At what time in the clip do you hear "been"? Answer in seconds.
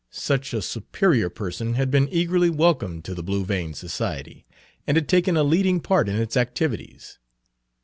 1.91-2.09